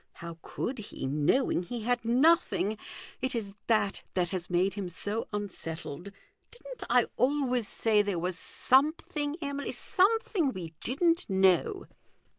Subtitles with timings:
[0.13, 2.75] How could he, knowing he had nothing?
[3.21, 6.11] It is that that has made him so unsettled.
[6.49, 11.85] Didn't I always say there was something, Emily, something we didn't know